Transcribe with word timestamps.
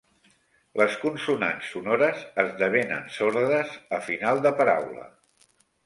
Les 0.81 0.95
consonants 1.01 1.67
sonores 1.75 2.25
esdevenen 2.47 3.07
sordes 3.21 3.79
a 4.01 4.05
final 4.11 4.47
de 4.49 4.59
paraula. 4.63 5.11